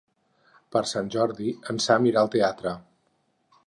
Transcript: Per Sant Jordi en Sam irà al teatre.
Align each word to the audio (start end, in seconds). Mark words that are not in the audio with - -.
Per 0.75 0.81
Sant 0.93 1.11
Jordi 1.17 1.53
en 1.75 1.85
Sam 1.89 2.11
irà 2.13 2.25
al 2.25 2.35
teatre. 2.39 2.79